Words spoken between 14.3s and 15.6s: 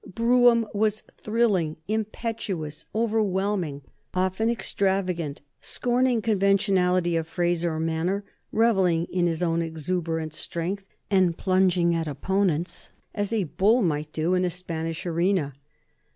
in a Spanish arena.